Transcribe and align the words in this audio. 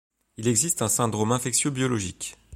Il 0.37 0.47
existe 0.47 0.81
un 0.81 0.87
syndrome 0.87 1.31
infectieux 1.31 1.69
biologique. 1.69 2.35